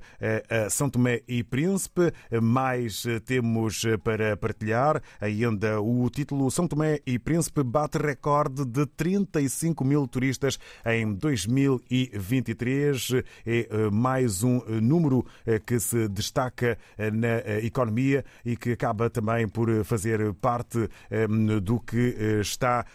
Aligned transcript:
a 0.49 0.69
São 0.69 0.89
Tomé 0.89 1.21
e 1.27 1.43
Príncipe. 1.43 2.13
Mais 2.41 3.03
temos 3.25 3.83
para 4.03 4.37
partilhar 4.37 5.01
ainda 5.19 5.81
o 5.81 6.09
título 6.09 6.49
São 6.49 6.67
Tomé 6.67 7.01
e 7.05 7.19
Príncipe 7.19 7.63
bate 7.63 7.97
recorde 7.97 8.63
de 8.65 8.85
35 8.85 9.83
mil 9.83 10.07
turistas 10.07 10.57
em 10.85 11.13
2023. 11.13 13.11
É 13.45 13.89
mais 13.91 14.41
um 14.43 14.61
número 14.81 15.25
que 15.65 15.79
se 15.79 16.07
destaca 16.07 16.28
eh, 16.97 17.11
na 17.11 17.27
eh, 17.27 17.65
economia 17.65 18.23
e 18.45 18.55
que 18.55 18.73
acaba 18.73 19.09
também 19.09 19.47
por 19.47 19.69
eh, 19.69 19.83
fazer 19.83 20.33
parte 20.35 20.89
do 21.61 21.79
que 21.79 22.15
está 22.41 22.85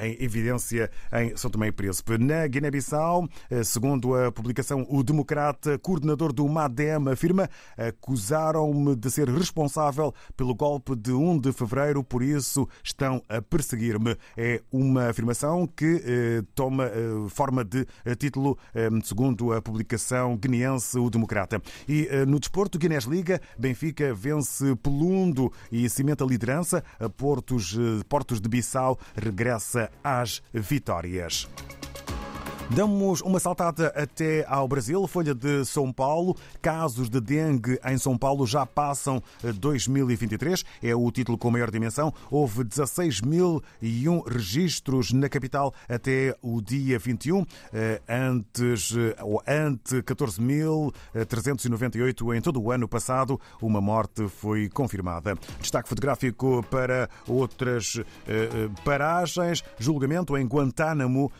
em 0.00 0.22
evidência 0.22 0.90
em 1.12 1.36
São 1.36 1.50
Tomé 1.50 1.68
e 1.68 1.72
Príncipe. 1.72 2.18
Na 2.18 2.46
Guiné-Bissau, 2.46 3.28
segundo 3.64 4.14
a 4.14 4.30
publicação 4.30 4.86
O 4.88 5.02
Democrata, 5.02 5.78
coordenador 5.78 6.32
do 6.32 6.48
MADEM, 6.48 7.08
afirma 7.10 7.48
acusaram-me 7.76 8.94
de 8.96 9.10
ser 9.10 9.28
responsável 9.28 10.14
pelo 10.36 10.54
golpe 10.54 10.94
de 10.94 11.12
1 11.12 11.38
de 11.40 11.52
fevereiro, 11.52 12.04
por 12.04 12.22
isso 12.22 12.68
estão 12.82 13.22
a 13.28 13.40
perseguir-me. 13.42 14.16
É 14.36 14.62
uma 14.70 15.08
afirmação 15.08 15.66
que 15.66 16.44
toma 16.54 16.90
forma 17.30 17.64
de 17.64 17.86
título, 18.18 18.58
segundo 19.02 19.52
a 19.52 19.60
publicação 19.60 20.36
guineense 20.36 20.98
O 20.98 21.10
Democrata. 21.10 21.60
E 21.88 22.08
no 22.26 22.38
desporto, 22.38 22.78
Guinness 22.84 23.06
Liga, 23.06 23.40
Benfica 23.58 24.12
vence 24.12 24.76
Pelundo 24.76 25.50
e 25.72 25.88
cimenta 25.88 26.22
a 26.22 26.26
liderança. 26.26 26.84
Portos, 27.16 27.74
Portos 28.06 28.42
de 28.42 28.46
Bissau 28.46 28.98
regressa 29.16 29.90
às 30.04 30.42
vitórias. 30.52 31.48
Damos 32.70 33.20
uma 33.20 33.38
saltada 33.38 33.88
até 33.88 34.42
ao 34.48 34.66
Brasil, 34.66 35.06
Folha 35.06 35.34
de 35.34 35.66
São 35.66 35.92
Paulo. 35.92 36.34
Casos 36.62 37.10
de 37.10 37.20
dengue 37.20 37.78
em 37.84 37.98
São 37.98 38.16
Paulo 38.16 38.46
já 38.46 38.64
passam 38.64 39.22
2023. 39.42 40.64
É 40.82 40.94
o 40.94 41.10
título 41.10 41.36
com 41.36 41.50
maior 41.50 41.70
dimensão. 41.70 42.10
Houve 42.30 42.64
16.001 42.64 44.26
registros 44.26 45.12
na 45.12 45.28
capital 45.28 45.74
até 45.86 46.34
o 46.40 46.62
dia 46.62 46.98
21, 46.98 47.44
eh, 47.72 48.00
antes 48.08 48.94
ou 49.22 49.42
ante 49.46 50.00
14.398 50.02 52.34
em 52.34 52.40
todo 52.40 52.62
o 52.62 52.72
ano 52.72 52.88
passado. 52.88 53.38
Uma 53.60 53.82
morte 53.82 54.26
foi 54.26 54.70
confirmada. 54.70 55.36
Destaque 55.60 55.88
fotográfico 55.88 56.64
para 56.70 57.10
outras 57.28 58.00
eh, 58.26 58.26
eh, 58.26 58.70
paragens. 58.84 59.62
Julgamento 59.78 60.34
em 60.36 60.44
Guantánamo 60.46 61.30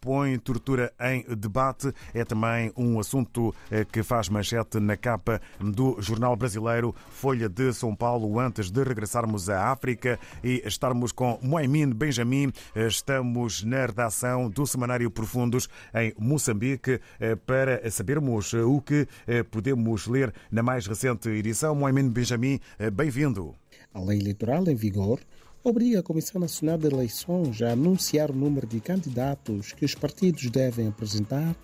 põe 0.00 0.38
tortura 0.38 0.73
em 1.00 1.24
debate. 1.36 1.92
É 2.12 2.24
também 2.24 2.72
um 2.76 2.98
assunto 2.98 3.54
eh, 3.70 3.84
que 3.84 4.02
faz 4.02 4.28
manchete 4.28 4.78
na 4.80 4.96
capa 4.96 5.40
do 5.60 6.00
jornal 6.00 6.36
brasileiro 6.36 6.94
Folha 7.10 7.48
de 7.48 7.72
São 7.72 7.94
Paulo. 7.94 8.38
Antes 8.38 8.70
de 8.70 8.82
regressarmos 8.82 9.48
à 9.48 9.70
África 9.70 10.18
e 10.42 10.62
estarmos 10.64 11.12
com 11.12 11.38
Moemin 11.42 11.90
Benjamin, 11.90 12.52
eh, 12.74 12.86
estamos 12.86 13.62
na 13.64 13.86
redação 13.86 14.48
do 14.50 14.66
Semanário 14.66 15.10
Profundos 15.10 15.68
em 15.94 16.12
Moçambique 16.18 17.00
eh, 17.20 17.36
para 17.36 17.90
sabermos 17.90 18.52
o 18.52 18.80
que 18.80 19.06
podemos 19.50 20.06
ler 20.06 20.32
na 20.50 20.62
mais 20.62 20.86
recente 20.86 21.28
edição. 21.28 21.74
Moemin 21.74 22.08
Benjamin, 22.08 22.60
bem-vindo. 22.92 23.54
A 23.92 24.00
lei 24.00 24.18
eleitoral 24.18 24.68
em 24.68 24.74
vigor 24.74 25.20
obriga 25.64 26.00
a 26.00 26.02
Comissão 26.02 26.38
Nacional 26.38 26.76
de 26.76 26.86
Eleições 26.86 27.62
a 27.62 27.72
anunciar 27.72 28.30
o 28.30 28.36
número 28.36 28.66
de 28.66 28.80
candidatos 28.80 29.72
que 29.72 29.86
os 29.86 29.94
partidos 29.94 30.50
devem 30.50 30.88
apresentar 30.88 31.56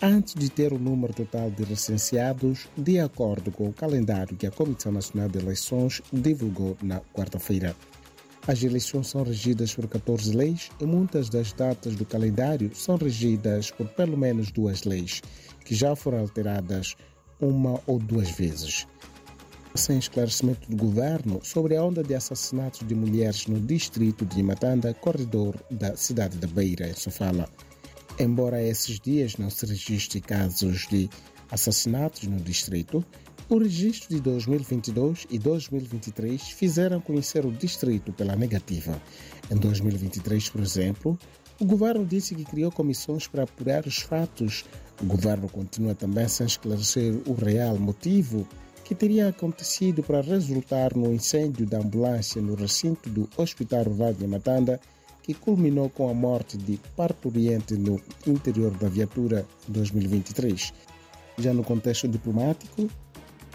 antes 0.00 0.34
de 0.34 0.50
ter 0.50 0.72
o 0.72 0.78
número 0.78 1.12
total 1.12 1.50
de 1.50 1.62
recenseados, 1.62 2.66
de 2.76 2.98
acordo 2.98 3.52
com 3.52 3.68
o 3.68 3.72
calendário 3.72 4.36
que 4.36 4.46
a 4.46 4.50
Comissão 4.50 4.90
Nacional 4.90 5.28
de 5.28 5.38
Eleições 5.38 6.00
divulgou 6.10 6.78
na 6.82 7.00
quarta-feira. 7.12 7.76
As 8.48 8.62
eleições 8.64 9.08
são 9.08 9.22
regidas 9.22 9.72
por 9.74 9.86
14 9.86 10.34
leis 10.34 10.70
e 10.80 10.86
muitas 10.86 11.28
das 11.28 11.52
datas 11.52 11.94
do 11.94 12.06
calendário 12.06 12.74
são 12.74 12.96
regidas 12.96 13.70
por 13.70 13.86
pelo 13.88 14.16
menos 14.16 14.50
duas 14.50 14.82
leis, 14.82 15.20
que 15.64 15.74
já 15.74 15.94
foram 15.94 16.18
alteradas 16.18 16.96
uma 17.38 17.78
ou 17.86 17.98
duas 17.98 18.30
vezes 18.30 18.86
sem 19.74 19.98
esclarecimento 19.98 20.70
do 20.70 20.76
governo 20.76 21.40
sobre 21.42 21.76
a 21.76 21.82
onda 21.82 22.02
de 22.02 22.14
assassinatos 22.14 22.86
de 22.86 22.94
mulheres 22.94 23.46
no 23.46 23.60
distrito 23.60 24.24
de 24.26 24.42
Matanda, 24.42 24.94
corredor 24.94 25.56
da 25.70 25.96
cidade 25.96 26.36
da 26.36 26.46
Beira, 26.46 26.88
em 26.88 26.94
Sofala. 26.94 27.48
Embora 28.18 28.62
esses 28.62 29.00
dias 29.00 29.36
não 29.36 29.48
se 29.48 29.64
registre 29.64 30.20
casos 30.20 30.86
de 30.88 31.08
assassinatos 31.50 32.24
no 32.24 32.38
distrito, 32.38 33.04
o 33.48 33.58
registro 33.58 34.14
de 34.14 34.20
2022 34.20 35.26
e 35.30 35.38
2023 35.38 36.42
fizeram 36.42 37.00
conhecer 37.00 37.44
o 37.44 37.52
distrito 37.52 38.12
pela 38.12 38.36
negativa. 38.36 39.00
Em 39.50 39.56
2023, 39.56 40.48
por 40.50 40.60
exemplo, 40.60 41.18
o 41.60 41.64
governo 41.64 42.04
disse 42.04 42.34
que 42.34 42.44
criou 42.44 42.72
comissões 42.72 43.26
para 43.26 43.44
apurar 43.44 43.86
os 43.86 43.98
fatos. 43.98 44.64
O 45.00 45.06
governo 45.06 45.48
continua 45.48 45.94
também 45.94 46.28
sem 46.28 46.46
esclarecer 46.46 47.14
o 47.26 47.34
real 47.34 47.78
motivo 47.78 48.46
que 48.84 48.94
teria 48.94 49.28
acontecido 49.28 50.02
para 50.02 50.20
resultar 50.20 50.94
no 50.96 51.12
incêndio 51.12 51.66
da 51.66 51.78
ambulância 51.78 52.42
no 52.42 52.54
recinto 52.54 53.08
do 53.08 53.28
Hospital 53.36 53.84
Rural 53.84 54.12
de 54.12 54.26
Matanda, 54.26 54.80
que 55.22 55.32
culminou 55.32 55.88
com 55.88 56.08
a 56.08 56.14
morte 56.14 56.56
de 56.58 56.78
parturiente 56.96 57.74
no 57.74 58.00
interior 58.26 58.72
da 58.72 58.88
viatura 58.88 59.46
em 59.68 59.72
2023. 59.72 60.72
Já 61.38 61.54
no 61.54 61.62
contexto 61.62 62.08
diplomático, 62.08 62.88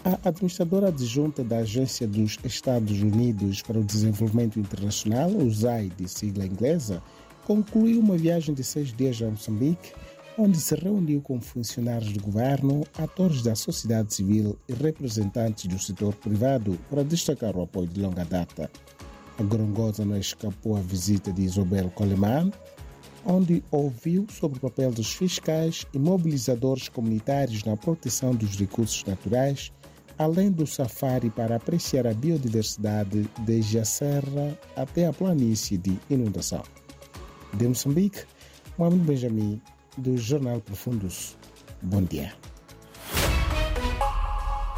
a 0.04 0.28
administradora 0.28 0.88
adjunta 0.88 1.44
da 1.44 1.58
Agência 1.58 2.06
dos 2.06 2.38
Estados 2.44 3.02
Unidos 3.02 3.62
para 3.62 3.78
o 3.78 3.84
Desenvolvimento 3.84 4.58
Internacional, 4.58 5.30
USAID, 5.30 6.08
sigla 6.08 6.46
inglesa, 6.46 7.02
concluiu 7.44 8.00
uma 8.00 8.16
viagem 8.16 8.54
de 8.54 8.64
seis 8.64 8.92
dias 8.92 9.20
a 9.20 9.26
Moçambique 9.26 9.92
onde 10.38 10.60
se 10.60 10.76
reuniu 10.76 11.20
com 11.20 11.40
funcionários 11.40 12.12
do 12.12 12.22
governo, 12.22 12.86
atores 12.96 13.42
da 13.42 13.56
sociedade 13.56 14.14
civil 14.14 14.56
e 14.68 14.72
representantes 14.72 15.66
do 15.66 15.78
setor 15.80 16.14
privado 16.14 16.78
para 16.88 17.02
destacar 17.02 17.56
o 17.56 17.62
apoio 17.62 17.88
de 17.88 18.00
longa 18.00 18.24
data. 18.24 18.70
A 19.36 19.42
Grongosa 19.42 20.04
não 20.04 20.16
escapou 20.16 20.76
à 20.76 20.80
visita 20.80 21.32
de 21.32 21.42
Isabel 21.42 21.90
Coleman, 21.90 22.52
onde 23.26 23.64
ouviu 23.72 24.26
sobre 24.30 24.58
o 24.58 24.60
papel 24.60 24.92
dos 24.92 25.12
fiscais 25.12 25.84
e 25.92 25.98
mobilizadores 25.98 26.88
comunitários 26.88 27.64
na 27.64 27.76
proteção 27.76 28.32
dos 28.32 28.56
recursos 28.56 29.04
naturais, 29.04 29.72
além 30.16 30.52
do 30.52 30.66
safari 30.68 31.30
para 31.30 31.56
apreciar 31.56 32.06
a 32.06 32.14
biodiversidade 32.14 33.28
desde 33.40 33.80
a 33.80 33.84
serra 33.84 34.56
até 34.76 35.06
a 35.06 35.12
planície 35.12 35.76
de 35.76 35.98
inundação. 36.08 36.62
De 37.54 37.66
Moçambique, 37.66 38.22
Mohamed 38.76 39.04
Benjamin, 39.04 39.60
do 39.98 40.16
Jornal 40.16 40.60
Profundos. 40.60 41.36
Bom 41.82 42.02
dia. 42.02 42.32